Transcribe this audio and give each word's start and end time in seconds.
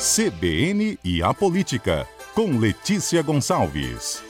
CBN 0.00 0.96
e 1.04 1.20
a 1.20 1.34
Política, 1.34 2.06
com 2.32 2.56
Letícia 2.56 3.20
Gonçalves. 3.20 4.22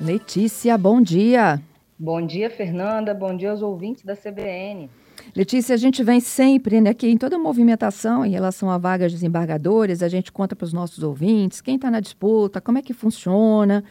Letícia, 0.00 0.78
bom 0.78 1.02
dia. 1.02 1.60
Bom 1.98 2.24
dia, 2.24 2.48
Fernanda. 2.48 3.12
Bom 3.12 3.36
dia 3.36 3.50
aos 3.50 3.60
ouvintes 3.60 4.02
da 4.02 4.16
CBN. 4.16 4.88
Letícia, 5.34 5.74
a 5.74 5.78
gente 5.78 6.02
vem 6.02 6.20
sempre 6.20 6.80
né, 6.80 6.90
aqui 6.90 7.08
em 7.08 7.16
toda 7.16 7.38
movimentação 7.38 8.24
em 8.24 8.30
relação 8.30 8.70
a 8.70 8.76
vagas 8.76 9.10
de 9.10 9.16
desembargadores, 9.16 10.02
a 10.02 10.08
gente 10.08 10.30
conta 10.30 10.54
para 10.54 10.64
os 10.64 10.72
nossos 10.72 11.02
ouvintes 11.02 11.60
quem 11.60 11.76
está 11.76 11.90
na 11.90 12.00
disputa, 12.00 12.60
como 12.60 12.78
é 12.78 12.82
que 12.82 12.92
funciona, 12.92 13.82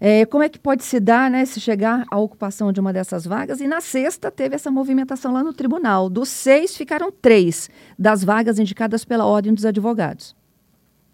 é, 0.00 0.26
como 0.26 0.42
é 0.42 0.48
que 0.48 0.58
pode 0.58 0.84
se 0.84 1.00
dar 1.00 1.30
né, 1.30 1.44
se 1.44 1.60
chegar 1.60 2.04
à 2.10 2.18
ocupação 2.18 2.72
de 2.72 2.80
uma 2.80 2.92
dessas 2.92 3.24
vagas. 3.24 3.60
E 3.60 3.66
na 3.66 3.80
sexta 3.80 4.30
teve 4.30 4.54
essa 4.54 4.70
movimentação 4.70 5.32
lá 5.32 5.42
no 5.42 5.52
tribunal. 5.52 6.10
Dos 6.10 6.28
seis, 6.28 6.76
ficaram 6.76 7.10
três 7.10 7.70
das 7.98 8.22
vagas 8.22 8.58
indicadas 8.58 9.04
pela 9.04 9.24
Ordem 9.24 9.54
dos 9.54 9.64
Advogados. 9.64 10.36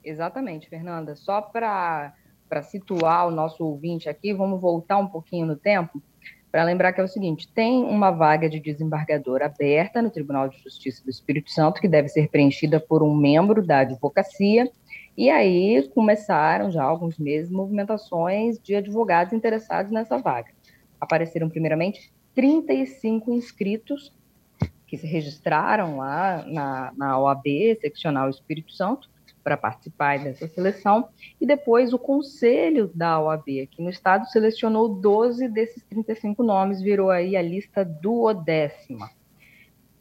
Exatamente, 0.05 0.69
Fernanda. 0.69 1.15
Só 1.15 1.41
para 1.41 2.13
situar 2.63 3.29
o 3.29 3.31
nosso 3.31 3.65
ouvinte 3.65 4.09
aqui, 4.09 4.33
vamos 4.33 4.61
voltar 4.61 4.99
um 4.99 5.07
pouquinho 5.07 5.47
no 5.47 5.57
tempo 5.57 6.03
para 6.51 6.65
lembrar 6.65 6.93
que 6.93 7.01
é 7.01 7.05
o 7.05 7.09
seguinte: 7.09 7.49
tem 7.49 7.85
uma 7.85 8.11
vaga 8.11 8.49
de 8.49 8.61
desembargador 8.61 9.43
aberta 9.43 10.01
no 10.01 10.11
Tribunal 10.11 10.49
de 10.49 10.59
Justiça 10.59 11.05
do 11.05 11.11
Espírito 11.11 11.51
Santo, 11.51 11.81
que 11.81 11.89
deve 11.89 12.09
ser 12.09 12.29
preenchida 12.29 12.81
por 12.81 13.03
um 13.03 13.15
membro 13.15 13.65
da 13.65 13.81
advocacia, 13.81 14.71
e 15.17 15.31
aí 15.31 15.89
começaram 15.95 16.71
já 16.71 16.83
alguns 16.83 17.19
meses 17.19 17.51
movimentações 17.51 18.59
de 18.59 18.75
advogados 18.75 19.33
interessados 19.33 19.93
nessa 19.93 20.19
vaga. 20.19 20.51
Apareceram 21.01 21.49
primeiramente 21.49 22.13
35 22.35 23.33
inscritos 23.33 24.13
que 24.87 24.97
se 24.97 25.07
registraram 25.07 25.99
lá 25.99 26.45
na, 26.47 26.93
na 26.97 27.19
OAB, 27.19 27.79
seccional 27.81 28.31
Espírito 28.31 28.73
Santo, 28.73 29.11
para 29.49 29.57
participar 29.57 30.19
dessa 30.19 30.47
seleção, 30.47 31.09
e 31.41 31.47
depois 31.47 31.95
o 31.95 31.99
conselho 31.99 32.91
da 32.95 33.19
OAB 33.19 33.63
aqui 33.63 33.81
no 33.81 33.89
estado 33.89 34.27
selecionou 34.27 34.91
12 34.91 35.49
desses 35.49 35.83
35 35.85 36.43
nomes, 36.43 36.83
virou 36.83 37.09
aí 37.09 37.35
a 37.35 37.41
lista 37.41 37.83
duodécima. 37.83 39.11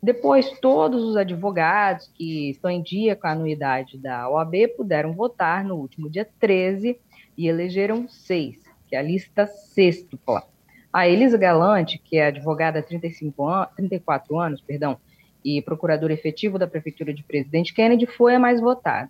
Depois, 0.03 0.51
todos 0.59 1.01
os 1.01 1.15
advogados 1.15 2.11
que 2.13 2.49
estão 2.49 2.69
em 2.69 2.81
dia 2.81 3.15
com 3.15 3.25
a 3.25 3.31
anuidade 3.31 3.97
da 3.97 4.29
OAB 4.29 4.67
puderam 4.75 5.13
votar 5.13 5.63
no 5.63 5.75
último 5.75 6.09
dia 6.09 6.27
13 6.39 6.99
e 7.37 7.47
elegeram 7.47 8.05
seis, 8.09 8.59
que 8.85 8.97
é 8.97 8.99
a 8.99 9.01
lista 9.01 9.47
sextupla. 9.47 10.43
A 10.91 11.07
Elisa 11.07 11.37
Galante, 11.37 11.97
que 12.03 12.17
é 12.17 12.27
advogada 12.27 12.79
há 12.79 12.83
35 12.83 13.47
an 13.47 13.67
34 13.77 14.37
anos, 14.37 14.59
perdão, 14.59 14.97
e 15.43 15.61
procurador 15.61 16.11
efetivo 16.11 16.59
da 16.59 16.67
Prefeitura 16.67 17.13
de 17.13 17.23
Presidente 17.23 17.73
Kennedy, 17.73 18.05
foi 18.05 18.35
a 18.35 18.39
mais 18.39 18.59
votada. 18.59 19.09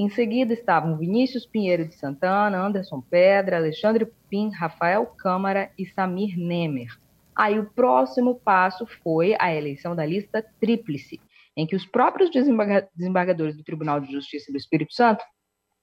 Em 0.00 0.08
seguida 0.08 0.54
estavam 0.54 0.96
Vinícius 0.96 1.44
Pinheiro 1.44 1.84
de 1.84 1.92
Santana, 1.96 2.64
Anderson 2.64 3.00
Pedra, 3.00 3.56
Alexandre 3.56 4.06
Pim, 4.30 4.48
Rafael 4.48 5.04
Câmara 5.04 5.72
e 5.76 5.84
Samir 5.86 6.38
Nemer. 6.38 6.96
Aí 7.34 7.58
o 7.58 7.68
próximo 7.68 8.36
passo 8.36 8.86
foi 9.02 9.34
a 9.40 9.52
eleição 9.52 9.96
da 9.96 10.06
lista 10.06 10.40
tríplice, 10.60 11.20
em 11.56 11.66
que 11.66 11.74
os 11.74 11.84
próprios 11.84 12.30
desembargadores 12.30 13.56
do 13.56 13.64
Tribunal 13.64 13.98
de 13.98 14.12
Justiça 14.12 14.52
do 14.52 14.56
Espírito 14.56 14.94
Santo 14.94 15.24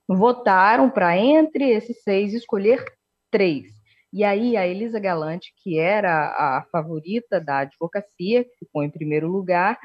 votaram 0.08 0.90
para, 0.90 1.18
entre 1.18 1.70
esses 1.72 2.02
seis, 2.02 2.34
escolher 2.34 2.86
três. 3.30 3.66
E 4.14 4.24
aí 4.24 4.56
a 4.56 4.66
Elisa 4.66 4.98
Galante, 4.98 5.54
que 5.62 5.78
era 5.78 6.30
a 6.30 6.66
favorita 6.72 7.42
da 7.42 7.60
advocacia, 7.60 8.46
que 8.46 8.60
ficou 8.60 8.82
em 8.82 8.90
primeiro 8.90 9.28
lugar 9.28 9.78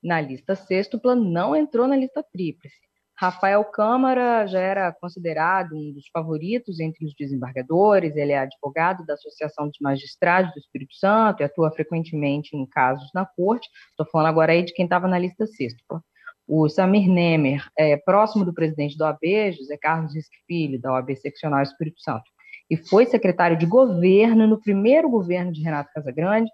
na 0.00 0.20
lista 0.20 0.54
sextupla, 0.54 1.16
não 1.16 1.56
entrou 1.56 1.88
na 1.88 1.96
lista 1.96 2.24
tríplice. 2.32 2.93
Rafael 3.16 3.64
Câmara 3.64 4.44
já 4.46 4.58
era 4.58 4.92
considerado 4.92 5.76
um 5.76 5.92
dos 5.92 6.08
favoritos 6.12 6.80
entre 6.80 7.06
os 7.06 7.14
desembargadores, 7.14 8.16
ele 8.16 8.32
é 8.32 8.38
advogado 8.38 9.06
da 9.06 9.14
Associação 9.14 9.68
dos 9.68 9.78
Magistrados 9.80 10.52
do 10.52 10.58
Espírito 10.58 10.94
Santo 10.94 11.40
e 11.40 11.44
atua 11.44 11.70
frequentemente 11.70 12.56
em 12.56 12.66
casos 12.66 13.08
na 13.14 13.24
corte. 13.24 13.68
Estou 13.90 14.06
falando 14.10 14.28
agora 14.28 14.52
aí 14.52 14.64
de 14.64 14.72
quem 14.72 14.84
estava 14.84 15.06
na 15.06 15.18
lista 15.18 15.46
sexta. 15.46 16.02
O 16.46 16.68
Samir 16.68 17.08
Nemer, 17.08 17.66
é, 17.78 17.96
próximo 17.96 18.44
do 18.44 18.52
presidente 18.52 18.98
da 18.98 19.06
OAB, 19.06 19.52
José 19.52 19.78
Carlos 19.78 20.14
Risque 20.14 20.36
Filho, 20.46 20.80
da 20.80 20.92
OAB 20.92 21.16
Seccional 21.16 21.62
Espírito 21.62 22.00
Santo, 22.00 22.24
e 22.68 22.76
foi 22.76 23.06
secretário 23.06 23.56
de 23.56 23.64
governo 23.64 24.46
no 24.46 24.60
primeiro 24.60 25.08
governo 25.08 25.52
de 25.52 25.62
Renato 25.62 25.90
Casagrande, 25.94 26.50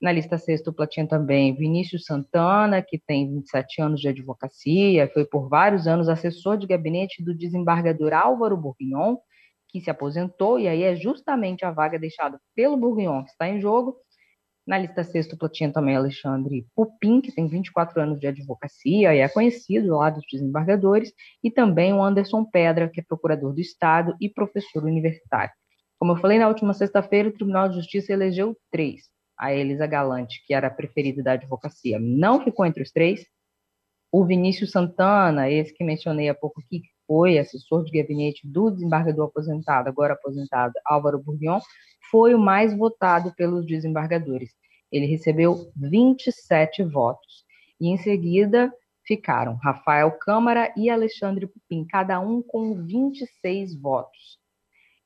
na 0.00 0.12
lista 0.12 0.38
sextupla 0.38 0.86
tinha 0.86 1.06
também 1.06 1.54
Vinícius 1.56 2.04
Santana, 2.04 2.80
que 2.80 2.98
tem 2.98 3.28
27 3.28 3.82
anos 3.82 4.00
de 4.00 4.08
advocacia, 4.08 5.10
foi 5.12 5.24
por 5.24 5.48
vários 5.48 5.88
anos 5.88 6.08
assessor 6.08 6.56
de 6.56 6.68
gabinete 6.68 7.22
do 7.22 7.34
desembargador 7.34 8.12
Álvaro 8.12 8.56
Bourguignon, 8.56 9.16
que 9.68 9.80
se 9.80 9.90
aposentou, 9.90 10.58
e 10.58 10.68
aí 10.68 10.84
é 10.84 10.94
justamente 10.94 11.64
a 11.64 11.72
vaga 11.72 11.98
deixada 11.98 12.40
pelo 12.54 12.76
Bourguignon 12.76 13.24
que 13.24 13.30
está 13.30 13.48
em 13.48 13.60
jogo. 13.60 13.96
Na 14.64 14.78
lista 14.78 15.02
sextupla 15.02 15.48
tinha 15.48 15.72
também 15.72 15.96
Alexandre 15.96 16.64
Pupim, 16.76 17.20
que 17.20 17.32
tem 17.32 17.48
24 17.48 18.00
anos 18.00 18.20
de 18.20 18.28
advocacia 18.28 19.14
e 19.14 19.18
é 19.18 19.28
conhecido 19.28 19.96
lá 19.96 20.10
dos 20.10 20.24
desembargadores, 20.30 21.12
e 21.42 21.50
também 21.50 21.92
o 21.92 22.02
Anderson 22.02 22.44
Pedra, 22.44 22.88
que 22.88 23.00
é 23.00 23.02
procurador 23.02 23.52
do 23.52 23.60
Estado 23.60 24.14
e 24.20 24.28
professor 24.28 24.84
universitário. 24.84 25.52
Como 25.98 26.12
eu 26.12 26.16
falei 26.18 26.38
na 26.38 26.46
última 26.46 26.72
sexta-feira, 26.72 27.30
o 27.30 27.32
Tribunal 27.32 27.68
de 27.68 27.76
Justiça 27.76 28.12
elegeu 28.12 28.56
três 28.70 29.17
a 29.38 29.54
Elisa 29.54 29.86
Galante, 29.86 30.42
que 30.46 30.52
era 30.52 30.66
a 30.66 30.70
preferida 30.70 31.22
da 31.22 31.32
advocacia, 31.32 31.98
não 31.98 32.42
ficou 32.42 32.66
entre 32.66 32.82
os 32.82 32.90
três. 32.90 33.24
O 34.10 34.24
Vinícius 34.24 34.72
Santana, 34.72 35.50
esse 35.50 35.72
que 35.72 35.84
mencionei 35.84 36.28
há 36.28 36.34
pouco 36.34 36.60
aqui, 36.60 36.80
que 36.80 36.88
foi 37.06 37.38
assessor 37.38 37.84
de 37.84 37.92
gabinete 37.92 38.46
do 38.46 38.70
desembargador 38.70 39.26
aposentado, 39.26 39.88
agora 39.88 40.14
aposentado, 40.14 40.72
Álvaro 40.84 41.18
Bourguignon, 41.18 41.60
foi 42.10 42.34
o 42.34 42.38
mais 42.38 42.76
votado 42.76 43.32
pelos 43.36 43.66
desembargadores. 43.66 44.50
Ele 44.90 45.06
recebeu 45.06 45.70
27 45.76 46.82
votos. 46.84 47.44
E 47.80 47.88
em 47.88 47.96
seguida 47.98 48.72
ficaram 49.06 49.54
Rafael 49.56 50.10
Câmara 50.18 50.72
e 50.76 50.90
Alexandre 50.90 51.46
Pupim, 51.46 51.86
cada 51.86 52.18
um 52.20 52.42
com 52.42 52.74
26 52.74 53.80
votos. 53.80 54.38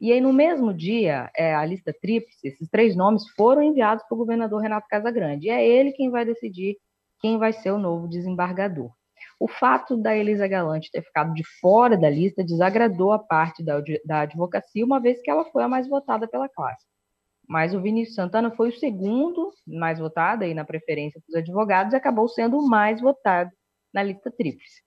E 0.03 0.11
aí, 0.11 0.21
no 0.21 0.33
mesmo 0.33 0.75
dia, 0.75 1.31
é, 1.37 1.55
a 1.55 1.65
lista 1.65 1.95
tríplice, 2.03 2.49
esses 2.49 2.69
três 2.69 2.97
nomes 2.97 3.23
foram 3.37 3.63
enviados 3.63 4.03
para 4.09 4.17
o 4.17 4.19
governador 4.19 4.61
Renato 4.61 4.89
Casagrande. 4.91 5.47
E 5.47 5.51
é 5.51 5.65
ele 5.65 5.93
quem 5.93 6.11
vai 6.11 6.25
decidir 6.25 6.77
quem 7.21 7.39
vai 7.39 7.53
ser 7.53 7.71
o 7.71 7.79
novo 7.79 8.09
desembargador. 8.09 8.91
O 9.39 9.47
fato 9.47 9.97
da 9.97 10.17
Elisa 10.17 10.49
Galante 10.49 10.91
ter 10.91 11.03
ficado 11.03 11.33
de 11.33 11.45
fora 11.61 11.97
da 11.97 12.11
lista 12.11 12.43
desagradou 12.43 13.13
a 13.13 13.19
parte 13.21 13.63
da, 13.65 13.81
da 14.05 14.23
advocacia, 14.23 14.85
uma 14.85 14.99
vez 14.99 15.23
que 15.23 15.31
ela 15.31 15.45
foi 15.53 15.63
a 15.63 15.69
mais 15.69 15.89
votada 15.89 16.27
pela 16.27 16.49
classe. 16.49 16.85
Mas 17.49 17.73
o 17.73 17.81
Vinícius 17.81 18.17
Santana 18.17 18.51
foi 18.51 18.71
o 18.71 18.77
segundo 18.77 19.53
mais 19.65 20.01
votado 20.01 20.43
aí 20.43 20.53
na 20.53 20.65
preferência 20.65 21.23
dos 21.25 21.37
advogados 21.37 21.93
e 21.93 21.97
acabou 21.97 22.29
sendo 22.29 22.59
o 22.59 22.69
mais 22.69 23.01
votado 23.01 23.53
na 23.95 24.03
lista 24.03 24.33
tríplice. 24.33 24.83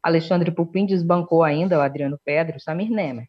Alexandre 0.00 0.52
Pupim 0.52 0.86
desbancou 0.86 1.42
ainda 1.42 1.76
o 1.76 1.82
Adriano 1.82 2.20
Pedro 2.24 2.54
e 2.54 2.58
o 2.58 2.60
Samir 2.60 2.88
Nemer. 2.88 3.26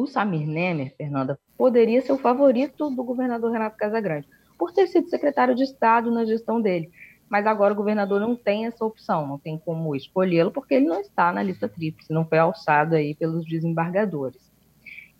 O 0.00 0.06
Samir 0.06 0.48
Nemer, 0.48 0.94
Fernanda, 0.96 1.38
poderia 1.58 2.00
ser 2.00 2.12
o 2.12 2.18
favorito 2.18 2.88
do 2.88 3.04
governador 3.04 3.52
Renato 3.52 3.76
Casagrande, 3.76 4.26
por 4.58 4.72
ter 4.72 4.86
sido 4.86 5.10
secretário 5.10 5.54
de 5.54 5.62
Estado 5.62 6.10
na 6.10 6.24
gestão 6.24 6.58
dele. 6.58 6.90
Mas 7.28 7.46
agora 7.46 7.74
o 7.74 7.76
governador 7.76 8.18
não 8.18 8.34
tem 8.34 8.64
essa 8.64 8.82
opção, 8.82 9.26
não 9.26 9.38
tem 9.38 9.58
como 9.58 9.94
escolhê-lo, 9.94 10.50
porque 10.50 10.72
ele 10.72 10.86
não 10.86 10.98
está 11.02 11.30
na 11.30 11.42
lista 11.42 11.68
tríplice, 11.68 12.14
não 12.14 12.24
foi 12.24 12.38
alçado 12.38 12.94
aí 12.94 13.14
pelos 13.14 13.44
desembargadores. 13.44 14.50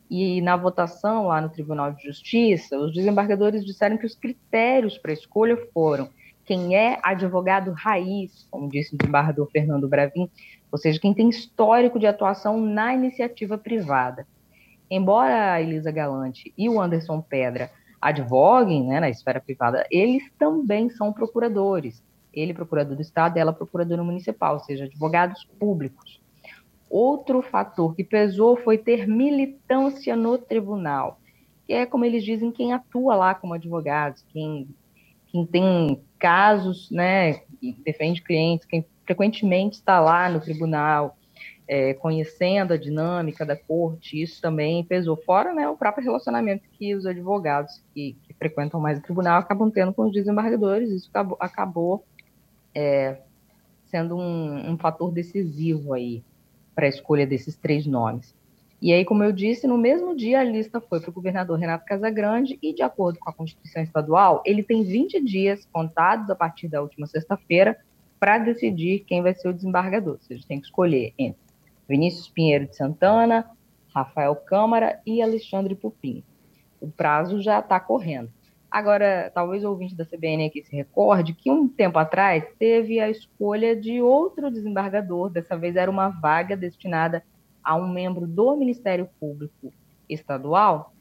E 0.08 0.40
na 0.40 0.56
votação 0.56 1.26
lá 1.26 1.42
no 1.42 1.50
Tribunal 1.50 1.92
de 1.92 2.02
Justiça, 2.02 2.78
os 2.78 2.94
desembargadores 2.94 3.66
disseram 3.66 3.98
que 3.98 4.06
os 4.06 4.14
critérios 4.14 4.96
para 4.96 5.12
escolha 5.12 5.58
foram 5.74 6.08
quem 6.46 6.74
é 6.74 6.98
advogado 7.02 7.70
raiz, 7.72 8.48
como 8.50 8.70
disse 8.70 8.94
o 8.94 8.98
desembargador 8.98 9.46
Fernando 9.52 9.86
Bravin, 9.86 10.30
ou 10.72 10.78
seja, 10.78 10.98
quem 10.98 11.12
tem 11.12 11.28
histórico 11.28 11.98
de 11.98 12.06
atuação 12.06 12.58
na 12.58 12.94
iniciativa 12.94 13.58
privada 13.58 14.26
embora 14.90 15.52
a 15.52 15.62
Elisa 15.62 15.90
Galante 15.90 16.52
e 16.58 16.68
o 16.68 16.80
Anderson 16.80 17.20
Pedra 17.20 17.70
advoguem 18.00 18.86
né, 18.86 18.98
na 18.98 19.10
esfera 19.10 19.40
privada, 19.40 19.86
eles 19.90 20.22
também 20.38 20.88
são 20.88 21.12
procuradores. 21.12 22.02
Ele 22.32 22.54
procurador 22.54 22.96
do 22.96 23.02
Estado, 23.02 23.36
ela 23.36 23.52
procuradora 23.52 24.02
municipal, 24.02 24.54
ou 24.54 24.60
seja, 24.60 24.84
advogados 24.84 25.44
públicos. 25.58 26.20
Outro 26.88 27.42
fator 27.42 27.94
que 27.94 28.02
pesou 28.02 28.56
foi 28.56 28.78
ter 28.78 29.06
militância 29.06 30.16
no 30.16 30.38
tribunal, 30.38 31.20
que 31.66 31.72
é, 31.72 31.86
como 31.86 32.04
eles 32.04 32.24
dizem, 32.24 32.50
quem 32.50 32.72
atua 32.72 33.14
lá 33.14 33.34
como 33.34 33.54
advogados, 33.54 34.24
quem, 34.32 34.68
quem 35.28 35.46
tem 35.46 36.00
casos, 36.18 36.90
né, 36.90 37.42
defende 37.84 38.22
clientes, 38.22 38.66
quem 38.66 38.84
frequentemente 39.04 39.76
está 39.76 40.00
lá 40.00 40.28
no 40.28 40.40
tribunal, 40.40 41.16
é, 41.72 41.94
conhecendo 41.94 42.72
a 42.72 42.76
dinâmica 42.76 43.46
da 43.46 43.54
corte, 43.54 44.20
isso 44.20 44.42
também 44.42 44.82
pesou. 44.82 45.16
Fora 45.16 45.54
né, 45.54 45.68
o 45.68 45.76
próprio 45.76 46.02
relacionamento 46.02 46.64
que 46.72 46.96
os 46.96 47.06
advogados 47.06 47.80
que, 47.94 48.16
que 48.24 48.34
frequentam 48.34 48.80
mais 48.80 48.98
o 48.98 49.02
tribunal 49.02 49.38
acabam 49.38 49.70
tendo 49.70 49.94
com 49.94 50.06
os 50.06 50.12
desembargadores, 50.12 50.90
isso 50.90 51.08
acabou, 51.10 51.36
acabou 51.38 52.04
é, 52.74 53.18
sendo 53.86 54.16
um, 54.16 54.72
um 54.72 54.76
fator 54.76 55.12
decisivo 55.12 55.92
aí 55.94 56.24
para 56.74 56.86
a 56.86 56.88
escolha 56.88 57.24
desses 57.24 57.56
três 57.56 57.86
nomes. 57.86 58.34
E 58.82 58.92
aí, 58.92 59.04
como 59.04 59.22
eu 59.22 59.30
disse, 59.30 59.68
no 59.68 59.78
mesmo 59.78 60.16
dia 60.16 60.40
a 60.40 60.44
lista 60.44 60.80
foi 60.80 60.98
para 60.98 61.10
o 61.10 61.12
governador 61.12 61.56
Renato 61.56 61.84
Casagrande 61.84 62.58
e, 62.60 62.74
de 62.74 62.82
acordo 62.82 63.20
com 63.20 63.30
a 63.30 63.32
Constituição 63.32 63.80
Estadual, 63.80 64.42
ele 64.44 64.64
tem 64.64 64.82
20 64.82 65.22
dias 65.22 65.68
contados 65.72 66.28
a 66.30 66.34
partir 66.34 66.66
da 66.66 66.82
última 66.82 67.06
sexta-feira 67.06 67.78
para 68.18 68.38
decidir 68.38 69.04
quem 69.06 69.22
vai 69.22 69.34
ser 69.34 69.50
o 69.50 69.54
desembargador. 69.54 70.14
Ou 70.14 70.20
seja, 70.20 70.44
tem 70.48 70.58
que 70.58 70.66
escolher 70.66 71.12
entre 71.16 71.49
Vinícius 71.90 72.28
Pinheiro 72.28 72.68
de 72.68 72.76
Santana, 72.76 73.50
Rafael 73.92 74.36
Câmara 74.36 75.00
e 75.04 75.20
Alexandre 75.20 75.74
Pupim. 75.74 76.22
O 76.80 76.88
prazo 76.88 77.42
já 77.42 77.58
está 77.58 77.80
correndo. 77.80 78.30
Agora, 78.70 79.28
talvez 79.34 79.64
o 79.64 79.70
ouvinte 79.70 79.96
da 79.96 80.06
CBN 80.06 80.46
aqui 80.46 80.62
se 80.62 80.70
recorde 80.74 81.34
que 81.34 81.50
um 81.50 81.66
tempo 81.66 81.98
atrás 81.98 82.44
teve 82.60 83.00
a 83.00 83.10
escolha 83.10 83.74
de 83.74 84.00
outro 84.00 84.52
desembargador, 84.52 85.30
dessa 85.30 85.58
vez 85.58 85.74
era 85.74 85.90
uma 85.90 86.10
vaga 86.10 86.56
destinada 86.56 87.24
a 87.62 87.74
um 87.74 87.88
membro 87.92 88.24
do 88.24 88.56
Ministério 88.56 89.08
Público 89.18 89.72
Estadual 90.08 90.94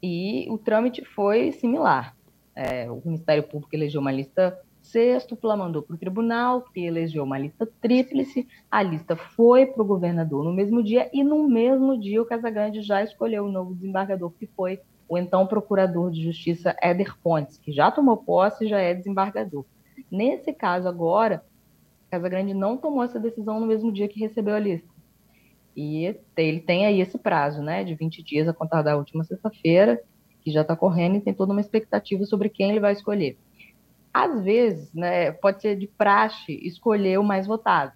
e 0.00 0.46
o 0.48 0.56
trâmite 0.56 1.04
foi 1.04 1.50
similar. 1.50 2.16
É, 2.54 2.88
o 2.88 3.02
Ministério 3.04 3.42
Público 3.42 3.74
elegeu 3.74 4.00
uma 4.00 4.12
lista 4.12 4.56
sextupla, 4.90 5.56
mandou 5.56 5.82
para 5.82 5.94
o 5.94 5.98
tribunal, 5.98 6.62
que 6.62 6.80
elegeu 6.80 7.22
uma 7.24 7.38
lista 7.38 7.66
tríplice, 7.80 8.46
a 8.70 8.82
lista 8.82 9.16
foi 9.16 9.66
para 9.66 9.82
o 9.82 9.86
governador 9.86 10.44
no 10.44 10.52
mesmo 10.52 10.82
dia, 10.82 11.08
e 11.12 11.22
no 11.22 11.48
mesmo 11.48 11.98
dia 11.98 12.20
o 12.20 12.26
Casagrande 12.26 12.82
já 12.82 13.02
escolheu 13.02 13.44
o 13.44 13.52
novo 13.52 13.74
desembargador, 13.74 14.30
que 14.30 14.46
foi 14.46 14.80
o 15.08 15.16
então 15.16 15.46
procurador 15.46 16.10
de 16.10 16.22
justiça 16.22 16.76
Éder 16.82 17.16
Pontes, 17.22 17.58
que 17.58 17.72
já 17.72 17.90
tomou 17.90 18.16
posse 18.16 18.64
e 18.64 18.68
já 18.68 18.78
é 18.78 18.94
desembargador. 18.94 19.64
Nesse 20.10 20.52
caso 20.52 20.88
agora, 20.88 21.44
Casagrande 22.10 22.54
não 22.54 22.76
tomou 22.76 23.02
essa 23.02 23.20
decisão 23.20 23.60
no 23.60 23.66
mesmo 23.66 23.92
dia 23.92 24.08
que 24.08 24.20
recebeu 24.20 24.54
a 24.54 24.58
lista. 24.58 24.88
E 25.76 26.16
ele 26.36 26.60
tem 26.60 26.86
aí 26.86 27.00
esse 27.00 27.16
prazo, 27.16 27.62
né, 27.62 27.84
de 27.84 27.94
20 27.94 28.22
dias 28.22 28.48
a 28.48 28.52
contar 28.52 28.82
da 28.82 28.96
última 28.96 29.22
sexta-feira, 29.22 30.02
que 30.40 30.50
já 30.50 30.62
está 30.62 30.74
correndo 30.74 31.16
e 31.16 31.20
tem 31.20 31.34
toda 31.34 31.52
uma 31.52 31.60
expectativa 31.60 32.24
sobre 32.24 32.48
quem 32.48 32.70
ele 32.70 32.80
vai 32.80 32.92
escolher. 32.92 33.38
Às 34.24 34.42
vezes, 34.42 34.92
né, 34.92 35.30
pode 35.32 35.62
ser 35.62 35.76
de 35.76 35.86
praxe 35.86 36.58
escolher 36.62 37.18
o 37.18 37.24
mais 37.24 37.46
votado. 37.46 37.92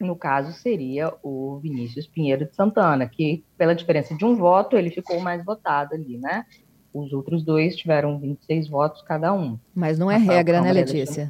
No 0.00 0.14
caso, 0.14 0.52
seria 0.52 1.12
o 1.22 1.58
Vinícius 1.58 2.06
Pinheiro 2.06 2.44
de 2.46 2.54
Santana, 2.54 3.08
que, 3.08 3.44
pela 3.56 3.74
diferença 3.74 4.14
de 4.14 4.24
um 4.24 4.36
voto, 4.36 4.76
ele 4.76 4.90
ficou 4.90 5.18
mais 5.20 5.44
votado 5.44 5.94
ali, 5.94 6.16
né? 6.18 6.46
Os 6.94 7.12
outros 7.12 7.42
dois 7.42 7.74
tiveram 7.74 8.18
26 8.20 8.68
votos 8.68 9.02
cada 9.02 9.32
um. 9.32 9.58
Mas 9.74 9.98
não 9.98 10.08
é 10.08 10.16
regra, 10.16 10.60
né, 10.60 10.72
Letícia? 10.72 11.28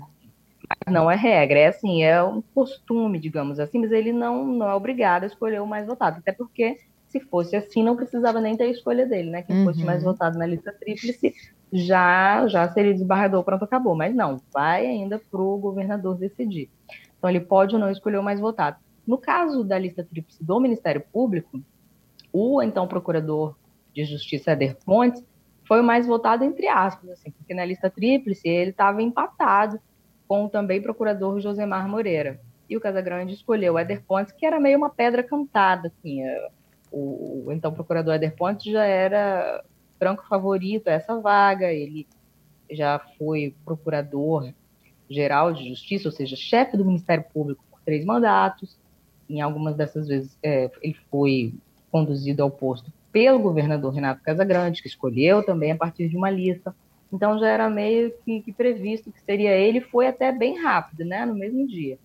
não 0.87 1.11
é 1.11 1.17
regra, 1.17 1.59
é 1.59 1.67
assim, 1.69 2.03
é 2.03 2.23
um 2.23 2.43
costume, 2.55 3.19
digamos 3.19 3.59
assim, 3.59 3.79
mas 3.79 3.91
ele 3.91 4.13
não, 4.13 4.45
não 4.45 4.69
é 4.69 4.75
obrigado 4.75 5.25
a 5.25 5.27
escolher 5.27 5.63
o 5.63 5.67
mais 5.67 5.87
votado, 5.87 6.19
até 6.19 6.33
porque 6.33 6.77
se 7.09 7.21
fosse 7.21 7.57
assim, 7.57 7.83
não 7.83 7.97
precisava 7.97 8.41
nem 8.41 8.57
ter 8.57 8.65
a 8.65 8.71
escolha 8.71 9.07
dele, 9.07 9.31
né? 9.31 9.43
Quem 9.43 9.57
uhum. 9.57 9.65
fosse 9.65 9.83
mais 9.85 10.03
votado 10.03 10.39
na 10.39 10.47
lista 10.47 10.73
tríplice 10.73 11.35
já, 11.73 12.47
já 12.49 12.69
seria 12.69 12.93
desembargador, 12.93 13.43
pronto, 13.43 13.65
acabou. 13.65 13.95
Mas 13.95 14.15
não, 14.15 14.41
vai 14.53 14.87
ainda 14.87 15.19
para 15.19 15.41
o 15.41 15.59
governador 15.59 16.17
decidir. 16.17 16.71
Então, 17.17 17.31
ele 17.31 17.41
pode 17.41 17.75
ou 17.75 17.81
não 17.81 17.91
escolher 17.91 18.19
o 18.19 18.23
mais 18.23 18.39
votado. 18.39 18.77
No 19.07 19.19
caso 19.19 19.65
da 19.65 19.79
lista 19.79 20.05
tríplice 20.05 20.45
do 20.45 20.61
Ministério 20.61 21.03
Público, 21.13 21.61
o 22.33 22.63
então 22.63 22.87
procurador 22.87 23.57
de 23.95 24.05
justiça, 24.05 24.53
Eder 24.53 24.77
Pontes, 24.85 25.25
foi 25.67 25.81
o 25.81 25.85
mais 25.85 26.07
votado 26.07 26.45
entre 26.45 26.69
aspas, 26.69 27.11
assim, 27.11 27.31
porque 27.31 27.55
na 27.55 27.65
lista 27.65 27.91
tríplice 27.91 28.49
ele 28.49 28.71
estava 28.71 29.03
empatado 29.03 29.81
com 30.27 30.45
o 30.45 30.49
também 30.49 30.81
procurador 30.81 31.41
Josemar 31.41 31.89
Moreira. 31.89 32.41
E 32.69 32.77
o 32.77 32.81
Casagrande 32.81 33.33
escolheu 33.33 33.75
o 33.75 33.79
Éder 33.79 34.03
Pontes, 34.05 34.33
que 34.33 34.45
era 34.45 34.61
meio 34.61 34.77
uma 34.77 34.91
pedra 34.91 35.23
cantada. 35.23 35.89
Assim, 35.89 36.23
é, 36.23 36.49
o, 36.91 37.45
o 37.47 37.53
então 37.53 37.73
procurador 37.73 38.15
Éder 38.15 38.35
Pontes 38.35 38.73
já 38.73 38.85
era 38.85 39.63
franco 39.99 40.27
favorito 40.29 40.89
a 40.89 40.93
essa 40.93 41.19
vaga, 41.21 41.73
ele 41.73 42.07
já 42.71 42.99
foi 43.19 43.55
procurador 43.65 44.53
geral 45.09 45.53
de 45.53 45.69
justiça, 45.69 46.09
ou 46.09 46.13
seja, 46.13 46.37
chefe 46.37 46.77
do 46.77 46.85
Ministério 46.85 47.25
Público 47.33 47.65
por 47.71 47.81
três 47.81 48.05
mandatos. 48.05 48.79
Em 49.29 49.41
algumas 49.41 49.75
dessas 49.75 50.07
vezes 50.09 50.39
é, 50.43 50.71
ele 50.83 50.97
foi 51.11 51.55
conduzido 51.91 52.43
ao 52.43 52.51
posto 52.51 52.93
pelo 53.11 53.39
governador 53.39 53.93
Renato 53.93 54.23
Casagrande, 54.23 54.83
que 54.83 54.89
escolheu 54.89 55.43
também 55.43 55.73
a 55.73 55.77
partir 55.77 56.09
de 56.09 56.17
uma 56.17 56.31
lista. 56.31 56.75
Então 57.13 57.39
já 57.39 57.49
era 57.49 57.71
meio 57.71 58.13
que, 58.25 58.43
que 58.43 58.53
previsto 58.53 59.11
que 59.11 59.21
seria 59.23 59.53
ele, 59.53 59.81
foi 59.81 60.07
até 60.07 60.31
bem 60.31 60.63
rápido, 60.63 61.05
né, 61.05 61.25
no 61.25 61.35
mesmo 61.35 61.67
dia. 61.67 61.99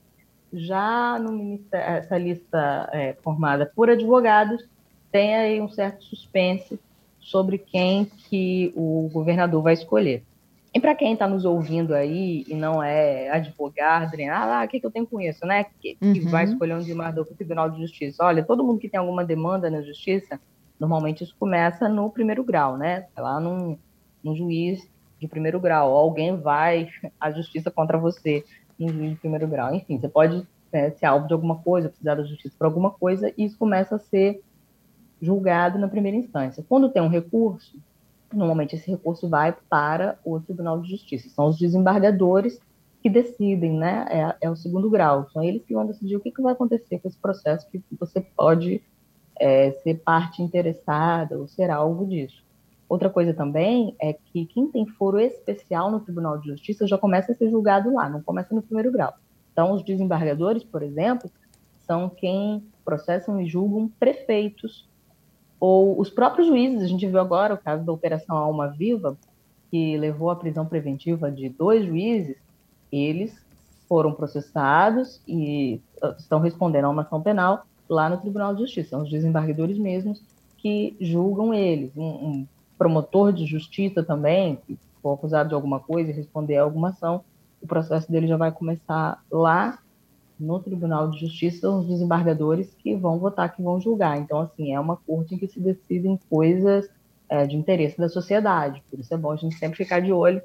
Já 0.53 1.19
no 1.19 1.59
essa 1.71 2.17
lista 2.17 2.89
é, 2.93 3.13
formada 3.21 3.69
por 3.75 3.89
advogados 3.89 4.63
tem 5.13 5.35
aí 5.35 5.61
um 5.61 5.69
certo 5.69 6.03
suspense 6.03 6.79
sobre 7.19 7.59
quem 7.59 8.03
que 8.03 8.73
o 8.75 9.07
governador 9.13 9.61
vai 9.61 9.73
escolher. 9.73 10.23
E 10.73 10.79
para 10.79 10.95
quem 10.95 11.13
está 11.13 11.27
nos 11.27 11.45
ouvindo 11.45 11.93
aí 11.93 12.43
e 12.47 12.55
não 12.55 12.81
é 12.81 13.29
advogado, 13.29 14.17
nem 14.17 14.27
ah, 14.27 14.63
o 14.65 14.67
que, 14.67 14.79
que 14.79 14.85
eu 14.87 14.89
tenho 14.89 15.05
com 15.05 15.21
isso, 15.21 15.45
né? 15.45 15.65
Que, 15.79 15.95
uhum. 16.01 16.13
que 16.13 16.19
vai 16.21 16.45
escolher 16.45 16.73
um 16.73 16.79
desembargador 16.79 17.25
para 17.25 17.33
o 17.33 17.37
Tribunal 17.37 17.69
de 17.69 17.79
Justiça. 17.79 18.25
Olha, 18.25 18.43
todo 18.43 18.63
mundo 18.63 18.79
que 18.79 18.89
tem 18.89 18.99
alguma 18.99 19.23
demanda 19.23 19.69
na 19.69 19.83
justiça, 19.83 20.41
normalmente 20.79 21.23
isso 21.23 21.35
começa 21.39 21.87
no 21.87 22.09
primeiro 22.09 22.43
grau, 22.43 22.75
né? 22.75 23.05
Lá 23.15 23.39
num, 23.39 23.77
num 24.23 24.35
juiz 24.35 24.81
de 25.19 25.27
primeiro 25.27 25.59
grau, 25.59 25.95
alguém 25.95 26.35
vai 26.35 26.89
à 27.19 27.29
justiça 27.29 27.69
contra 27.69 27.99
você 27.99 28.43
no 28.79 28.89
juiz 28.89 29.11
de 29.11 29.17
primeiro 29.17 29.47
grau. 29.47 29.75
Enfim, 29.75 29.99
você 29.99 30.09
pode 30.09 30.43
é, 30.71 30.89
ser 30.89 31.05
alvo 31.05 31.27
de 31.27 31.33
alguma 31.33 31.57
coisa, 31.57 31.89
precisar 31.89 32.15
da 32.15 32.23
justiça 32.23 32.55
por 32.57 32.65
alguma 32.65 32.89
coisa, 32.89 33.31
e 33.37 33.45
isso 33.45 33.59
começa 33.59 33.97
a 33.97 33.99
ser 33.99 34.41
julgado 35.23 35.79
na 35.79 35.87
primeira 35.87 36.17
instância. 36.17 36.63
Quando 36.67 36.89
tem 36.89 37.01
um 37.01 37.07
recurso, 37.07 37.77
normalmente 38.31 38.75
esse 38.75 38.89
recurso 38.89 39.29
vai 39.29 39.55
para 39.69 40.19
o 40.23 40.39
Tribunal 40.39 40.81
de 40.81 40.89
Justiça. 40.89 41.29
São 41.29 41.47
os 41.47 41.57
desembargadores 41.57 42.59
que 43.01 43.09
decidem, 43.09 43.73
né? 43.73 44.05
É, 44.09 44.47
é 44.47 44.49
o 44.49 44.55
segundo 44.55 44.89
grau. 44.89 45.27
São 45.31 45.43
eles 45.43 45.63
que 45.63 45.73
vão 45.73 45.85
decidir 45.85 46.15
o 46.15 46.19
que, 46.19 46.31
que 46.31 46.41
vai 46.41 46.53
acontecer 46.53 46.99
com 46.99 47.07
esse 47.07 47.17
processo 47.17 47.67
que 47.69 47.81
você 47.99 48.21
pode 48.21 48.81
é, 49.39 49.71
ser 49.71 49.95
parte 49.95 50.41
interessada 50.41 51.37
ou 51.37 51.47
ser 51.47 51.69
alvo 51.69 52.05
disso. 52.05 52.43
Outra 52.87 53.09
coisa 53.09 53.33
também 53.33 53.95
é 53.99 54.13
que 54.13 54.45
quem 54.45 54.67
tem 54.67 54.85
foro 54.85 55.19
especial 55.19 55.89
no 55.89 55.99
Tribunal 55.99 56.37
de 56.37 56.49
Justiça 56.49 56.85
já 56.85 56.97
começa 56.97 57.31
a 57.31 57.35
ser 57.35 57.49
julgado 57.49 57.93
lá, 57.93 58.09
não 58.09 58.21
começa 58.21 58.53
no 58.53 58.61
primeiro 58.61 58.91
grau. 58.91 59.13
Então, 59.51 59.71
os 59.71 59.83
desembargadores, 59.83 60.63
por 60.63 60.83
exemplo, 60.83 61.29
são 61.85 62.09
quem 62.09 62.63
processam 62.85 63.39
e 63.41 63.45
julgam 63.45 63.89
prefeitos 63.99 64.87
ou 65.65 65.97
os 65.97 66.09
próprios 66.09 66.45
juízes. 66.45 66.81
A 66.81 66.87
gente 66.87 67.07
viu 67.07 67.21
agora 67.21 67.53
o 67.53 67.57
caso 67.57 67.85
da 67.85 67.93
Operação 67.93 68.35
Alma 68.35 68.67
Viva, 68.67 69.15
que 69.71 69.95
levou 69.95 70.29
à 70.29 70.35
prisão 70.35 70.65
preventiva 70.65 71.31
de 71.31 71.47
dois 71.47 71.85
juízes. 71.85 72.35
Eles 72.91 73.33
foram 73.87 74.11
processados 74.11 75.21
e 75.25 75.79
ah, 76.01 76.15
estão 76.19 76.41
respondendo 76.41 76.83
a 76.83 76.89
uma 76.89 77.03
ação 77.03 77.21
penal 77.21 77.65
lá 77.87 78.09
no 78.09 78.17
Tribunal 78.17 78.53
de 78.53 78.63
Justiça. 78.63 78.89
São 78.89 79.03
os 79.03 79.09
desembargadores 79.09 79.77
mesmos 79.77 80.21
que 80.57 80.97
julgam 80.99 81.53
eles. 81.53 81.95
Um, 81.95 82.03
um 82.03 82.47
promotor 82.77 83.31
de 83.31 83.45
justiça 83.45 84.03
também, 84.03 84.57
que 84.67 84.77
for 85.01 85.13
acusado 85.13 85.47
de 85.47 85.55
alguma 85.55 85.79
coisa 85.79 86.11
e 86.11 86.13
responder 86.13 86.57
a 86.57 86.63
alguma 86.63 86.89
ação, 86.89 87.23
o 87.61 87.67
processo 87.67 88.11
dele 88.11 88.27
já 88.27 88.35
vai 88.35 88.51
começar 88.51 89.23
lá 89.31 89.79
no 90.39 90.59
Tribunal 90.59 91.09
de 91.09 91.19
Justiça, 91.19 91.69
os 91.69 91.87
desembargadores 91.87 92.73
que 92.79 92.95
vão 92.95 93.19
votar, 93.19 93.55
que 93.55 93.61
vão 93.61 93.79
julgar. 93.79 94.17
Então, 94.17 94.39
assim, 94.39 94.73
é 94.73 94.79
uma 94.79 94.97
corte 94.97 95.35
em 95.35 95.37
que 95.37 95.47
se 95.47 95.59
decidem 95.59 96.19
coisas 96.29 96.89
é, 97.29 97.45
de 97.45 97.55
interesse 97.55 97.97
da 97.97 98.09
sociedade. 98.09 98.83
Por 98.89 98.99
isso 98.99 99.13
é 99.13 99.17
bom 99.17 99.31
a 99.31 99.35
gente 99.35 99.55
sempre 99.55 99.77
ficar 99.77 99.99
de 99.99 100.11
olho 100.11 100.41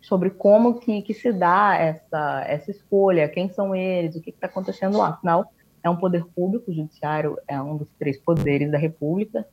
sobre 0.00 0.30
como 0.30 0.78
que, 0.78 1.00
que 1.02 1.14
se 1.14 1.32
dá 1.32 1.74
essa, 1.76 2.44
essa 2.46 2.70
escolha, 2.70 3.28
quem 3.28 3.48
são 3.48 3.74
eles, 3.74 4.14
o 4.14 4.20
que 4.20 4.30
está 4.30 4.46
acontecendo 4.46 4.98
lá. 4.98 5.08
Afinal, 5.08 5.50
é 5.82 5.88
um 5.88 5.96
poder 5.96 6.24
público, 6.26 6.70
o 6.70 6.74
judiciário 6.74 7.38
é 7.48 7.60
um 7.60 7.76
dos 7.76 7.88
três 7.98 8.18
poderes 8.18 8.70
da 8.70 8.78
República, 8.78 9.46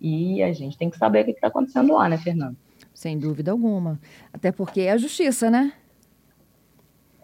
e 0.00 0.42
a 0.42 0.52
gente 0.52 0.76
tem 0.76 0.90
que 0.90 0.98
saber 0.98 1.22
o 1.22 1.24
que 1.24 1.30
está 1.30 1.48
acontecendo 1.48 1.94
lá, 1.94 2.08
né, 2.08 2.18
Fernando? 2.18 2.56
Sem 2.92 3.18
dúvida 3.18 3.50
alguma. 3.50 3.98
Até 4.32 4.52
porque 4.52 4.82
é 4.82 4.92
a 4.92 4.96
justiça, 4.98 5.50
né? 5.50 5.72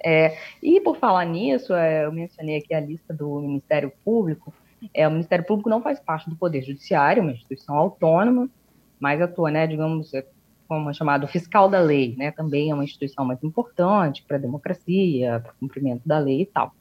É, 0.05 0.37
e 0.63 0.81
por 0.81 0.97
falar 0.97 1.25
nisso, 1.25 1.75
é, 1.75 2.05
eu 2.05 2.13
mencionei 2.13 2.57
aqui 2.57 2.75
a 2.75 2.81
lista 2.81 3.13
do 3.13 3.41
Ministério 3.41 3.93
Público. 4.05 4.53
É, 4.95 5.07
o 5.07 5.11
Ministério 5.11 5.45
Público 5.45 5.69
não 5.69 5.83
faz 5.83 6.01
parte 6.01 6.29
do 6.29 6.37
Poder 6.37 6.63
Judiciário, 6.63 7.23
uma 7.23 7.33
instituição 7.33 7.77
autônoma, 7.77 8.49
mas 8.99 9.21
atua, 9.21 9.51
né, 9.51 9.67
digamos, 9.67 10.13
é, 10.15 10.27
como 10.67 10.89
é 10.89 10.95
chamado 10.95 11.27
fiscal 11.27 11.69
da 11.69 11.81
lei, 11.81 12.15
né, 12.17 12.31
também 12.31 12.71
é 12.71 12.75
uma 12.75 12.85
instituição 12.85 13.25
muito 13.25 13.47
importante 13.47 14.25
para 14.27 14.37
a 14.37 14.41
democracia, 14.41 15.41
para 15.41 15.53
o 15.53 15.55
cumprimento 15.61 16.03
da 16.07 16.19
lei 16.19 16.43
e 16.43 16.47
tal. 16.47 16.75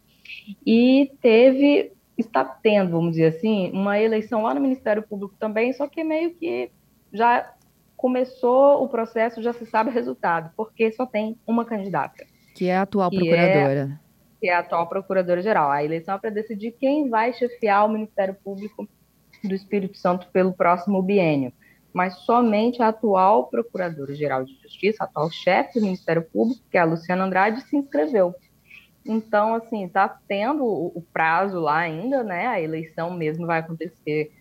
E 0.66 1.12
teve 1.22 1.92
está 2.18 2.44
tendo, 2.44 2.92
vamos 2.92 3.12
dizer 3.12 3.28
assim, 3.28 3.72
uma 3.72 3.98
eleição 3.98 4.44
lá 4.44 4.54
no 4.54 4.60
Ministério 4.60 5.02
Público 5.02 5.36
também, 5.40 5.72
só 5.72 5.88
que 5.88 6.04
meio 6.04 6.34
que 6.36 6.70
já 7.14 7.54
começou 7.96 8.84
o 8.84 8.90
processo, 8.90 9.42
já 9.42 9.54
se 9.54 9.66
sabe 9.66 9.90
o 9.90 9.94
resultado, 9.94 10.52
porque 10.56 10.92
só 10.92 11.06
tem 11.06 11.38
uma 11.46 11.66
candidata. 11.66 12.26
Que 12.60 12.68
é 12.68 12.76
a 12.76 12.82
atual 12.82 13.10
procuradora. 13.10 14.02
que 14.42 14.50
é 14.50 14.54
a 14.54 14.60
atual 14.60 14.86
procuradora-geral. 14.90 15.72
A 15.72 15.82
eleição 15.82 16.16
é 16.16 16.18
para 16.18 16.30
decidir 16.30 16.74
quem 16.78 17.10
vai 17.10 17.32
chefiar 17.32 17.86
o 17.86 17.88
Ministério 17.88 18.36
Público 18.36 18.86
do 19.42 19.56
Espírito 19.56 19.98
Santo 19.98 20.28
pelo 20.28 20.52
próximo 20.52 21.02
biênio. 21.02 21.54
Mas 21.94 22.16
somente 22.20 22.82
a 22.82 22.90
atual 22.90 23.48
Procuradora-Geral 23.48 24.44
de 24.44 24.54
Justiça, 24.62 25.06
a 25.06 25.06
atual 25.06 25.32
chefe 25.32 25.80
do 25.80 25.86
Ministério 25.86 26.22
Público, 26.22 26.62
que 26.70 26.78
é 26.78 26.82
a 26.82 26.86
Luciana 26.86 27.24
Andrade, 27.24 27.62
se 27.62 27.78
inscreveu. 27.78 28.36
Então, 29.06 29.56
assim, 29.56 29.86
está 29.86 30.10
tendo 30.28 30.66
o 30.66 31.02
prazo 31.14 31.62
lá 31.62 31.78
ainda, 31.78 32.26
né? 32.26 32.46
A 32.48 32.60
eleição 32.60 33.10
mesmo 33.12 33.48
vai 33.48 33.60
acontecer 33.60 34.34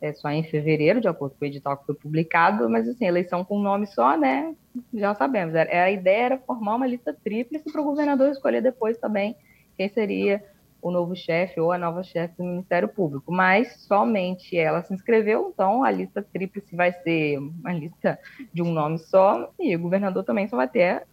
é, 0.00 0.12
só 0.12 0.30
em 0.30 0.42
fevereiro, 0.42 1.00
de 1.00 1.06
acordo 1.06 1.36
com 1.38 1.44
o 1.44 1.48
edital 1.48 1.76
que 1.76 1.86
foi 1.86 1.94
publicado, 1.94 2.68
mas 2.68 2.88
assim, 2.88 3.06
eleição 3.06 3.44
com 3.44 3.60
nome 3.60 3.86
só, 3.86 4.18
né? 4.18 4.52
Já 4.94 5.14
sabemos. 5.14 5.54
A 5.54 5.90
ideia 5.90 6.24
era 6.24 6.38
formar 6.38 6.76
uma 6.76 6.86
lista 6.86 7.16
tríplice 7.24 7.70
para 7.70 7.80
o 7.80 7.84
governador 7.84 8.30
escolher 8.30 8.62
depois 8.62 8.98
também 8.98 9.36
quem 9.76 9.88
seria 9.88 10.42
o 10.80 10.90
novo 10.90 11.14
chefe 11.14 11.60
ou 11.60 11.70
a 11.70 11.78
nova 11.78 12.02
chefe 12.02 12.34
do 12.36 12.44
Ministério 12.44 12.88
Público. 12.88 13.30
Mas 13.30 13.82
somente 13.82 14.58
ela 14.58 14.82
se 14.82 14.92
inscreveu, 14.92 15.52
então 15.54 15.84
a 15.84 15.90
lista 15.90 16.20
tríplice 16.32 16.74
vai 16.74 16.92
ser 16.92 17.38
uma 17.38 17.72
lista 17.72 18.18
de 18.52 18.62
um 18.62 18.72
nome 18.72 18.98
só, 18.98 19.52
e 19.60 19.76
o 19.76 19.80
governador 19.80 20.24
também 20.24 20.48
só 20.48 20.56
vai 20.56 20.68
ter 20.68 21.06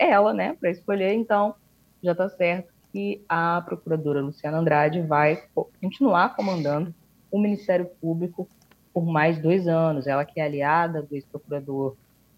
ela, 0.00 0.34
né, 0.34 0.54
para 0.54 0.70
escolher. 0.70 1.14
Então 1.14 1.54
já 2.02 2.12
está 2.12 2.28
certo 2.28 2.72
que 2.92 3.22
a 3.28 3.62
procuradora 3.64 4.20
Luciana 4.20 4.58
Andrade 4.58 5.00
vai 5.02 5.44
continuar 5.80 6.34
comandando 6.34 6.92
o 7.30 7.38
Ministério 7.38 7.86
Público 8.00 8.48
por 8.92 9.06
mais 9.06 9.38
dois 9.40 9.68
anos. 9.68 10.06
Ela 10.08 10.24
que 10.24 10.40
é 10.40 10.44
aliada 10.44 11.02
do 11.02 11.16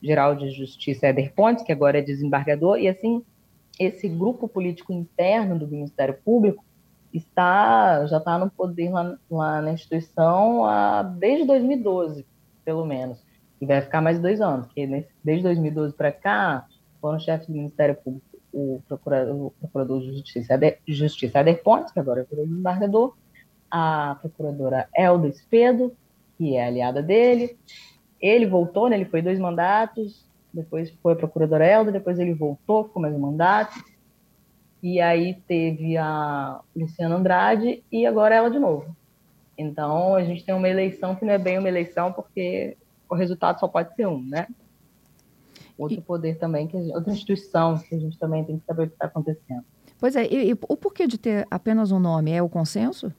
ex-procurador-geral 0.03 0.35
de 0.35 0.51
Justiça, 0.51 1.09
Éder 1.09 1.33
Pontes, 1.35 1.65
que 1.65 1.73
agora 1.73 1.99
é 1.99 2.03
desembargador, 2.03 2.79
e 2.79 2.89
assim, 2.89 3.23
esse 3.79 4.09
grupo 4.09 4.49
político 4.49 4.93
interno 4.93 5.59
do 5.59 5.69
Ministério 5.69 6.17
Público 6.25 6.65
está 7.13 8.07
já 8.07 8.19
está 8.19 8.39
no 8.39 8.51
poder 8.51 8.91
lá, 8.91 9.17
lá 9.31 9.63
na 9.63 9.73
instituição 9.73 10.65
há, 10.65 11.03
desde 11.03 11.47
2012, 11.47 12.27
pelo 12.65 12.85
menos. 12.85 13.19
E 13.61 13.67
vai 13.67 13.81
ficar 13.81 14.01
mais 14.01 14.19
dois 14.19 14.41
anos, 14.41 14.67
porque 14.67 14.87
nesse, 14.87 15.09
desde 15.23 15.43
2012 15.45 15.95
para 15.95 16.13
cá, 16.13 16.67
foram 17.01 17.19
chefes 17.19 17.47
do 17.47 17.53
Ministério 17.53 17.95
Público 17.95 18.31
o 18.53 18.83
procurador, 18.89 19.47
o 19.47 19.51
procurador 19.61 20.01
de 20.01 20.13
Justiça, 20.13 20.59
Justiça 20.87 21.39
Éder 21.39 21.63
Pontes, 21.63 21.93
que 21.93 22.01
agora 22.01 22.21
é 22.21 22.35
o 22.35 22.37
desembargador, 22.37 23.15
a 23.71 24.17
procuradora 24.21 24.89
Elda 24.97 25.29
Espedo, 25.29 25.97
que 26.37 26.57
é 26.57 26.67
aliada 26.67 27.01
dele. 27.01 27.57
Ele 28.21 28.47
voltou, 28.47 28.89
né, 28.89 28.97
ele 28.97 29.07
foi 29.07 29.23
dois 29.23 29.39
mandatos, 29.39 30.25
depois 30.53 30.91
foi 31.03 31.13
a 31.13 31.17
procuradora 31.17 31.65
Elda, 31.65 31.93
depois 31.93 32.19
ele 32.19 32.35
voltou, 32.35 32.85
ficou 32.85 33.01
mais 33.01 33.15
um 33.15 33.19
mandato. 33.19 33.83
E 34.83 35.01
aí 35.01 35.35
teve 35.47 35.97
a 35.97 36.61
Luciana 36.75 37.17
Andrade 37.17 37.83
e 37.93 38.07
agora 38.07 38.35
ela 38.35 38.51
de 38.51 38.59
novo. 38.59 38.97
Então 39.57 40.15
a 40.15 40.25
gente 40.25 40.45
tem 40.45 40.55
uma 40.55 40.69
eleição 40.69 41.15
que 41.15 41.25
não 41.25 41.33
é 41.33 41.39
bem 41.39 41.59
uma 41.59 41.69
eleição 41.69 42.13
porque 42.13 42.77
o 43.09 43.15
resultado 43.15 43.61
só 43.61 43.69
pode 43.69 43.95
ser 43.95 44.07
um, 44.07 44.23
né? 44.23 44.47
Outro 45.77 45.99
e... 45.99 46.01
poder 46.01 46.39
também, 46.39 46.67
que 46.67 46.79
gente, 46.79 46.95
outra 46.95 47.13
instituição 47.13 47.79
que 47.79 47.95
a 47.95 47.99
gente 47.99 48.19
também 48.19 48.45
tem 48.45 48.59
que 48.59 48.65
saber 48.65 48.85
o 48.85 48.87
que 48.87 48.95
está 48.95 49.07
acontecendo. 49.07 49.65
Pois 49.99 50.17
é, 50.17 50.27
e, 50.27 50.51
e 50.51 50.53
o 50.53 50.77
porquê 50.77 51.07
de 51.07 51.19
ter 51.19 51.47
apenas 51.51 51.93
um 51.93 51.99
nome? 51.99 52.33
É 52.33 52.43
o 52.43 52.49
consenso? 52.49 53.13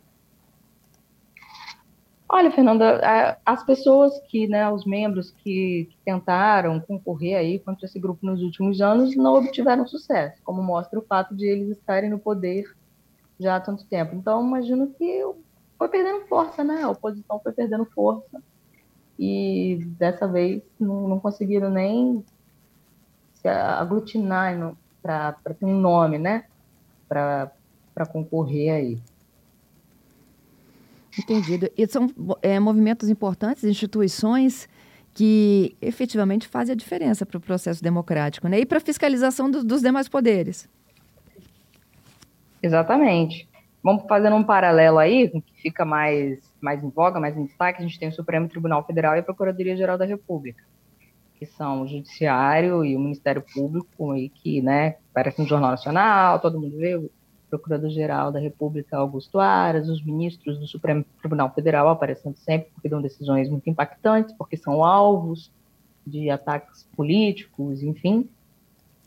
Olha, 2.33 2.49
Fernanda, 2.49 3.37
as 3.45 3.61
pessoas 3.65 4.17
que, 4.29 4.47
né, 4.47 4.71
os 4.71 4.85
membros 4.85 5.31
que, 5.31 5.89
tentaram 6.05 6.79
concorrer 6.79 7.37
aí 7.37 7.59
contra 7.59 7.85
esse 7.85 7.99
grupo 7.99 8.25
nos 8.25 8.41
últimos 8.41 8.79
anos 8.79 9.17
não 9.17 9.35
obtiveram 9.35 9.85
sucesso, 9.85 10.41
como 10.41 10.63
mostra 10.63 10.97
o 10.97 11.01
fato 11.01 11.35
de 11.35 11.45
eles 11.45 11.77
estarem 11.77 12.09
no 12.09 12.17
poder 12.17 12.73
já 13.37 13.57
há 13.57 13.59
tanto 13.59 13.83
tempo. 13.83 14.15
Então, 14.15 14.47
imagino 14.47 14.87
que 14.97 15.25
foi 15.77 15.89
perdendo 15.89 16.25
força, 16.27 16.63
né? 16.63 16.83
A 16.83 16.89
oposição 16.89 17.37
foi 17.37 17.51
perdendo 17.51 17.83
força 17.83 18.41
e 19.19 19.79
dessa 19.99 20.25
vez 20.25 20.63
não, 20.79 21.09
não 21.09 21.19
conseguiram 21.19 21.69
nem 21.69 22.23
se 23.33 23.49
aglutinar 23.49 24.77
para 25.01 25.33
ter 25.59 25.65
um 25.65 25.77
nome, 25.77 26.17
né? 26.17 26.45
Para 27.09 27.51
concorrer 28.09 28.73
aí. 28.73 29.10
Entendido. 31.21 31.69
E 31.77 31.87
são 31.87 32.09
é, 32.41 32.59
movimentos 32.59 33.09
importantes, 33.09 33.63
instituições 33.63 34.67
que 35.13 35.75
efetivamente 35.81 36.47
fazem 36.47 36.73
a 36.73 36.75
diferença 36.75 37.25
para 37.25 37.37
o 37.37 37.41
processo 37.41 37.83
democrático, 37.83 38.47
né? 38.47 38.59
E 38.59 38.65
para 38.65 38.77
a 38.77 38.81
fiscalização 38.81 39.51
do, 39.51 39.63
dos 39.63 39.81
demais 39.81 40.07
poderes. 40.07 40.69
Exatamente. 42.63 43.49
Vamos 43.83 44.03
fazendo 44.07 44.35
um 44.35 44.43
paralelo 44.43 44.99
aí, 44.99 45.29
que 45.29 45.61
fica 45.61 45.83
mais, 45.83 46.39
mais 46.61 46.83
em 46.83 46.89
voga, 46.89 47.19
mais 47.19 47.35
em 47.35 47.45
destaque, 47.45 47.81
a 47.81 47.85
gente 47.85 47.99
tem 47.99 48.09
o 48.09 48.13
Supremo 48.13 48.47
Tribunal 48.47 48.85
Federal 48.85 49.15
e 49.15 49.19
a 49.19 49.23
Procuradoria-Geral 49.23 49.97
da 49.97 50.05
República, 50.05 50.63
que 51.39 51.47
são 51.47 51.81
o 51.81 51.87
Judiciário 51.87 52.85
e 52.85 52.95
o 52.95 52.99
Ministério 52.99 53.43
Público, 53.53 54.15
e 54.15 54.29
que, 54.29 54.61
né, 54.61 54.97
parece 55.11 55.41
no 55.41 55.47
Jornal 55.47 55.71
Nacional, 55.71 56.39
todo 56.39 56.61
mundo 56.61 56.77
vê, 56.77 56.95
Procurador-Geral 57.51 58.31
da 58.31 58.39
República 58.39 58.97
Augusto 58.97 59.39
Aras, 59.39 59.89
os 59.89 60.03
ministros 60.03 60.57
do 60.57 60.65
Supremo 60.65 61.05
Tribunal 61.19 61.53
Federal 61.53 61.89
aparecendo 61.89 62.37
sempre 62.37 62.71
porque 62.73 62.87
dão 62.87 63.01
decisões 63.01 63.49
muito 63.49 63.69
impactantes, 63.69 64.33
porque 64.37 64.55
são 64.55 64.83
alvos 64.83 65.51
de 66.07 66.29
ataques 66.29 66.87
políticos, 66.95 67.83
enfim. 67.83 68.29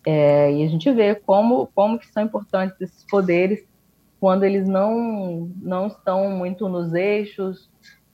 É, 0.06 0.52
e 0.52 0.62
a 0.62 0.68
gente 0.68 0.92
vê 0.92 1.14
como, 1.14 1.68
como 1.74 1.98
que 1.98 2.06
são 2.06 2.22
importantes 2.22 2.78
esses 2.78 3.04
poderes 3.04 3.64
quando 4.20 4.44
eles 4.44 4.68
não, 4.68 5.50
não 5.56 5.86
estão 5.86 6.30
muito 6.30 6.68
nos 6.68 6.92
eixos 6.92 7.70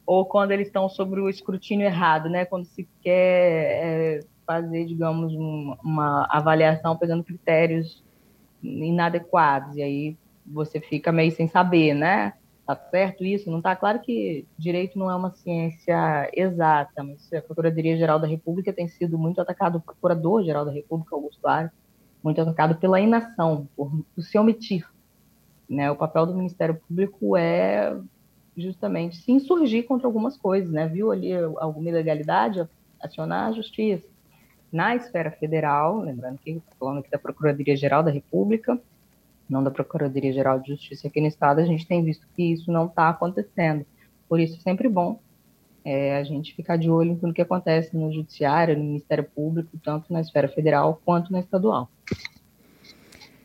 ou 0.07 0.25
quando 0.25 0.53
eles 0.53 0.69
estão 0.69 0.89
sobre 0.89 1.21
o 1.21 1.29
escrutínio 1.29 1.87
errado, 1.87 2.29
né? 2.29 2.45
Quando 2.45 2.65
se 2.65 2.89
quer 3.03 4.21
é, 4.21 4.21
fazer, 4.47 4.87
digamos, 4.87 5.33
um, 5.33 5.77
uma 5.85 6.27
avaliação 6.31 6.97
pegando 6.97 7.25
critérios 7.25 8.03
inadequados, 8.63 9.77
e 9.77 9.83
aí 9.83 10.17
você 10.47 10.81
fica 10.81 11.13
meio 11.13 11.33
sem 11.33 11.49
saber, 11.49 11.95
né? 11.95 12.35
Tá 12.67 12.77
certo 12.77 13.25
isso? 13.25 13.51
Não 13.51 13.61
tá 13.61 13.75
claro 13.75 14.01
que 14.01 14.47
direito 14.57 14.99
não 14.99 15.11
é 15.11 15.15
uma 15.15 15.31
ciência 15.31 16.31
exata, 16.33 17.03
mas 17.03 17.33
a 17.33 17.43
Procuradoria-Geral 17.43 18.19
da 18.19 18.27
República 18.27 18.73
tem 18.73 18.87
sido 18.87 19.19
muito 19.19 19.41
atacado, 19.41 19.79
o 19.79 19.81
Procurador-Geral 19.81 20.65
da 20.65 20.71
República, 20.71 21.15
Augusto 21.15 21.47
Ares, 21.49 21.73
muito 22.23 22.41
atacado 22.41 22.77
pela 22.77 23.01
inação, 23.01 23.69
por, 23.77 23.91
por 24.15 24.23
se 24.23 24.39
omitir. 24.39 24.87
Né? 25.69 25.91
O 25.91 25.97
papel 25.97 26.27
do 26.27 26.35
Ministério 26.35 26.81
Público 26.87 27.37
é 27.37 27.97
justamente 28.57 29.17
se 29.17 29.33
insurgir 29.33 29.87
contra 29.87 30.07
algumas 30.07 30.37
coisas, 30.37 30.71
né? 30.71 30.87
Viu 30.87 31.11
ali 31.11 31.33
alguma 31.35 31.89
ilegalidade, 31.89 32.69
acionar 33.01 33.49
a 33.49 33.53
justiça 33.53 34.10
na 34.73 34.95
esfera 34.95 35.31
federal, 35.31 36.01
lembrando 36.01 36.39
que 36.39 36.63
falando 36.79 36.99
aqui 36.99 37.11
da 37.11 37.19
Procuradoria-Geral 37.19 38.03
da 38.03 38.11
República, 38.11 38.81
não 39.49 39.65
da 39.65 39.71
Procuradoria-Geral 39.71 40.61
de 40.61 40.69
Justiça 40.69 41.09
aqui 41.09 41.21
no 41.21 41.27
Estado, 41.27 41.61
a 41.61 41.65
gente 41.65 41.87
tem 41.87 42.05
visto 42.05 42.27
que 42.37 42.53
isso 42.53 42.71
não 42.71 42.87
está 42.87 43.09
acontecendo. 43.09 43.85
Por 44.29 44.39
isso, 44.39 44.57
é 44.57 44.61
sempre 44.61 44.89
bom 44.89 45.19
é, 45.85 46.17
a 46.17 46.23
gente 46.23 46.55
ficar 46.55 46.77
de 46.77 46.91
olho 46.91 47.13
em 47.13 47.17
tudo 47.17 47.33
que 47.33 47.43
acontece 47.43 47.97
no 47.97 48.13
Judiciário, 48.13 48.77
no 48.77 48.85
Ministério 48.85 49.25
Público, 49.25 49.79
tanto 49.83 50.13
na 50.13 50.21
esfera 50.21 50.49
federal 50.49 51.01
quanto 51.05 51.33
na 51.33 51.41
estadual. 51.41 51.91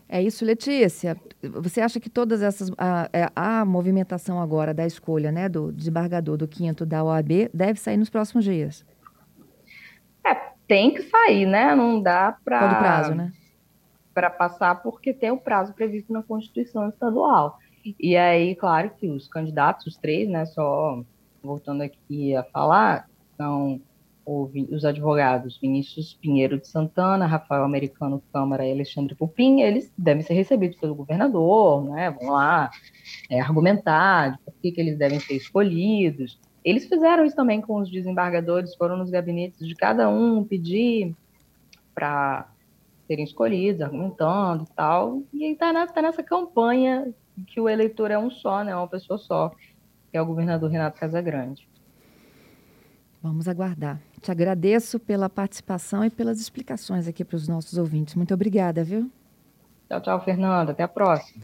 É 0.08 0.22
isso, 0.22 0.46
Letícia. 0.46 1.18
Você 1.42 1.82
acha 1.82 2.00
que 2.00 2.10
todas 2.10 2.42
essas. 2.42 2.72
A, 2.78 3.10
é, 3.12 3.28
a, 3.36 3.66
movimentação 3.66 4.40
agora 4.40 4.74
da 4.74 4.86
escolha 4.86 5.32
né, 5.32 5.50
do 5.50 5.72
desembargador 5.72 6.38
do 6.38 6.48
quinto 6.48 6.86
da 6.86 7.04
OAB 7.04 7.50
deve 7.54 7.80
sair 7.80 7.98
nos 7.98 8.10
próximos 8.10 8.46
dias? 8.46 8.86
Tem 10.68 10.94
que 10.94 11.04
sair, 11.04 11.46
né? 11.46 11.76
Não 11.76 12.02
dá 12.02 12.38
para. 12.44 12.60
Qual 12.60 12.72
o 12.72 12.78
prazo, 12.78 13.16
né? 13.16 13.32
Para 14.14 14.30
passar, 14.30 14.82
porque 14.82 15.14
tem 15.14 15.32
o 15.32 15.38
prazo 15.38 15.74
previsto 15.74 16.12
na 16.12 16.24
Constituição 16.24 16.88
Estadual. 16.90 17.60
E 18.00 18.16
aí, 18.16 18.56
claro 18.56 18.92
que 18.98 19.08
os 19.08 19.28
candidatos, 19.28 19.86
os 19.86 19.98
três, 19.98 20.28
né? 20.30 20.46
Só 20.46 21.04
voltando 21.44 21.84
aqui 21.84 22.36
a 22.36 22.44
falar, 22.44 23.08
são 23.38 23.80
os 24.26 24.84
advogados 24.84 25.60
Vinícius 25.62 26.16
Pinheiro 26.16 26.60
de 26.60 26.68
Santana, 26.68 27.28
Rafael 27.28 27.64
Americano 27.64 28.24
Câmara 28.34 28.66
e 28.66 28.72
Alexandre 28.72 29.14
Pupim, 29.14 29.62
eles 29.62 29.92
devem 29.96 30.24
ser 30.24 30.34
recebidos 30.34 30.78
pelo 30.78 30.96
governador, 30.96 31.88
né? 31.92 32.10
Vão 32.10 32.32
lá 32.32 32.72
é, 33.30 33.40
argumentar 33.40 34.32
de 34.32 34.40
por 34.40 34.54
que, 34.56 34.72
que 34.72 34.82
eles 34.82 34.98
devem 34.98 35.20
ser 35.20 35.36
escolhidos. 35.36 36.40
Eles 36.66 36.88
fizeram 36.88 37.24
isso 37.24 37.36
também 37.36 37.62
com 37.62 37.76
os 37.76 37.92
desembargadores, 37.92 38.76
foram 38.76 38.98
nos 38.98 39.12
gabinetes 39.12 39.68
de 39.68 39.76
cada 39.76 40.10
um 40.10 40.44
pedir 40.44 41.16
para 41.94 42.50
serem 43.08 43.24
escolhidos, 43.24 43.84
argumentando 43.84 44.64
e 44.64 44.76
tal. 44.76 45.22
E 45.32 45.52
está 45.52 45.72
tá 45.86 46.02
nessa 46.02 46.24
campanha 46.24 47.14
que 47.46 47.62
o 47.62 47.70
eleitor 47.70 48.10
é 48.10 48.18
um 48.18 48.32
só, 48.32 48.64
né? 48.64 48.76
Uma 48.76 48.88
pessoa 48.88 49.20
só, 49.20 49.50
que 50.12 50.18
é 50.18 50.22
o 50.22 50.26
governador 50.26 50.72
Renato 50.72 51.00
Casagrande. 51.00 51.68
Vamos 53.22 53.48
aguardar. 53.48 54.00
Te 54.20 54.32
agradeço 54.32 55.00
pela 55.00 55.30
participação 55.30 56.04
e 56.04 56.10
pelas 56.10 56.40
explicações 56.40 57.08
aqui 57.08 57.24
para 57.24 57.36
os 57.36 57.48
nossos 57.48 57.78
ouvintes. 57.78 58.16
Muito 58.16 58.34
obrigada, 58.34 58.84
viu? 58.84 59.10
Tchau, 59.88 60.02
tchau, 60.02 60.24
Fernanda. 60.24 60.72
Até 60.72 60.82
a 60.82 60.88
próxima. 60.88 61.44